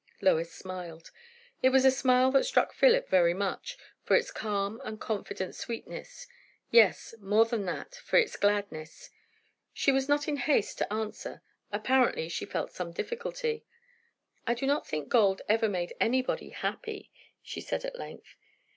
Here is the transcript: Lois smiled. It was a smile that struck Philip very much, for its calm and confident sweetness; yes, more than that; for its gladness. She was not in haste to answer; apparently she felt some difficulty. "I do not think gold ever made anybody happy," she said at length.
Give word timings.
Lois 0.19 0.51
smiled. 0.51 1.11
It 1.61 1.69
was 1.69 1.85
a 1.85 1.91
smile 1.91 2.31
that 2.31 2.43
struck 2.45 2.73
Philip 2.73 3.07
very 3.07 3.35
much, 3.35 3.77
for 4.01 4.15
its 4.15 4.31
calm 4.31 4.81
and 4.83 4.99
confident 4.99 5.53
sweetness; 5.53 6.25
yes, 6.71 7.13
more 7.19 7.45
than 7.45 7.65
that; 7.65 7.93
for 7.93 8.17
its 8.17 8.35
gladness. 8.35 9.11
She 9.75 9.91
was 9.91 10.09
not 10.09 10.27
in 10.27 10.37
haste 10.37 10.79
to 10.79 10.91
answer; 10.91 11.43
apparently 11.71 12.29
she 12.29 12.45
felt 12.47 12.71
some 12.71 12.91
difficulty. 12.91 13.63
"I 14.47 14.55
do 14.55 14.65
not 14.65 14.87
think 14.87 15.07
gold 15.07 15.43
ever 15.47 15.69
made 15.69 15.93
anybody 16.01 16.49
happy," 16.49 17.11
she 17.43 17.61
said 17.61 17.85
at 17.85 17.95
length. 17.95 18.35